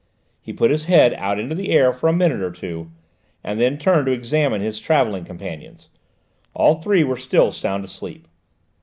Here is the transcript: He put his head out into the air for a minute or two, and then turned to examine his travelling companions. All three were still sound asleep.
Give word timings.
He 0.41 0.51
put 0.51 0.71
his 0.71 0.85
head 0.85 1.13
out 1.13 1.39
into 1.39 1.53
the 1.53 1.69
air 1.69 1.93
for 1.93 2.09
a 2.09 2.11
minute 2.11 2.41
or 2.41 2.49
two, 2.49 2.89
and 3.43 3.61
then 3.61 3.77
turned 3.77 4.07
to 4.07 4.11
examine 4.11 4.59
his 4.59 4.79
travelling 4.79 5.25
companions. 5.25 5.89
All 6.55 6.81
three 6.81 7.03
were 7.03 7.17
still 7.17 7.51
sound 7.51 7.85
asleep. 7.85 8.27